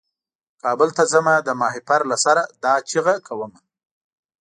[0.61, 3.59] کابل ته ځمه د ماهیپر له سره دا چیغه کومه.